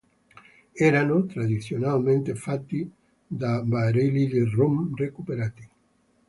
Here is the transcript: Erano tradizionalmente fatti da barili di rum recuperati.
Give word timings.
Erano 0.87 1.27
tradizionalmente 1.27 2.33
fatti 2.33 2.91
da 3.27 3.61
barili 3.61 4.25
di 4.25 4.39
rum 4.45 4.95
recuperati. 4.95 5.69